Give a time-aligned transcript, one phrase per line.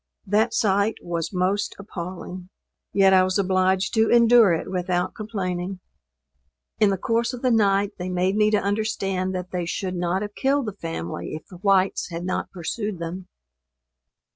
[0.25, 2.49] That sight was most appaling;
[2.91, 5.79] yet, I was obliged to endure it without complaining.
[6.79, 10.23] In the course of the night they made me to understand that they should not
[10.23, 13.27] have killed the family if the whites had not pursued them.